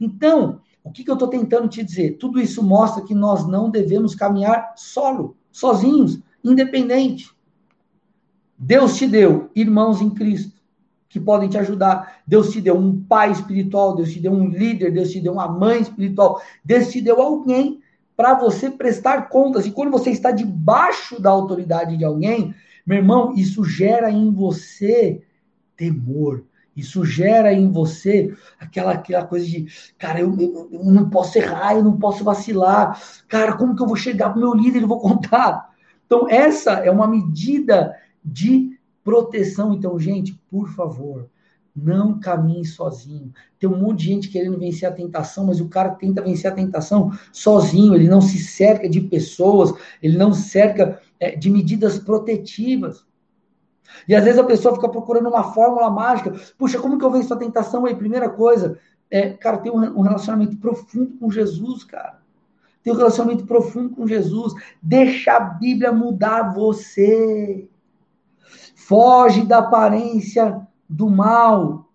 [0.00, 2.18] Então, o que, que eu estou tentando te dizer?
[2.18, 7.34] Tudo isso mostra que nós não devemos caminhar solo, sozinhos, independente.
[8.56, 10.53] Deus te deu irmãos em Cristo
[11.14, 12.16] que podem te ajudar.
[12.26, 15.46] Deus te deu um pai espiritual, Deus te deu um líder, Deus te deu uma
[15.46, 17.80] mãe espiritual, Deus te deu alguém
[18.16, 19.64] para você prestar contas.
[19.64, 22.52] E quando você está debaixo da autoridade de alguém,
[22.84, 25.22] meu irmão, isso gera em você
[25.76, 26.42] temor.
[26.76, 31.76] Isso gera em você aquela, aquela coisa de, cara, eu, eu, eu não posso errar,
[31.76, 33.00] eu não posso vacilar.
[33.28, 35.72] Cara, como que eu vou chegar para o meu líder e vou contar?
[36.06, 37.94] Então, essa é uma medida
[38.24, 38.73] de
[39.04, 39.74] proteção.
[39.74, 41.28] Então, gente, por favor,
[41.76, 43.32] não caminhe sozinho.
[43.58, 46.54] Tem um monte de gente querendo vencer a tentação, mas o cara tenta vencer a
[46.54, 47.94] tentação sozinho.
[47.94, 53.04] Ele não se cerca de pessoas, ele não se cerca é, de medidas protetivas.
[54.08, 56.32] E às vezes a pessoa fica procurando uma fórmula mágica.
[56.56, 57.94] Puxa, como que eu venço a tentação aí?
[57.94, 58.78] Primeira coisa,
[59.10, 62.22] é, cara, tem um relacionamento profundo com Jesus, cara.
[62.82, 64.52] Tem um relacionamento profundo com Jesus.
[64.82, 67.68] Deixa a Bíblia mudar você.
[68.86, 71.90] Foge da aparência do mal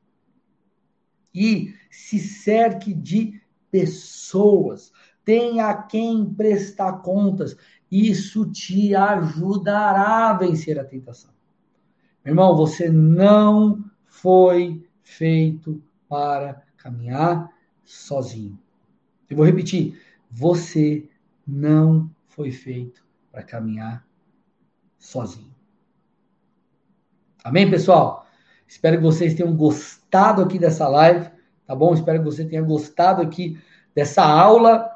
[1.34, 4.92] e se cerque de pessoas.
[5.24, 7.56] Tenha quem prestar contas.
[7.92, 11.30] Isso te ajudará a vencer a tentação.
[12.26, 17.52] Meu irmão, você não foi feito para caminhar
[17.84, 18.58] sozinho.
[19.30, 20.02] Eu vou repetir.
[20.32, 21.08] Você
[21.46, 24.04] não foi feito para caminhar
[24.98, 25.49] sozinho.
[27.50, 28.28] Amém, pessoal?
[28.68, 31.32] Espero que vocês tenham gostado aqui dessa live,
[31.66, 31.96] tá bom?
[31.96, 33.58] Espero que você tenha gostado aqui
[33.96, 34.88] dessa aula,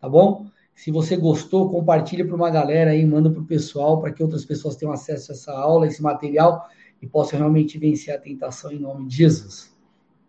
[0.00, 0.46] tá bom?
[0.74, 4.42] Se você gostou, compartilha para uma galera aí, manda para o pessoal, para que outras
[4.42, 6.66] pessoas tenham acesso a essa aula, esse material
[7.02, 9.70] e possam realmente vencer a tentação em nome de Jesus.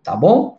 [0.04, 0.58] Tá bom?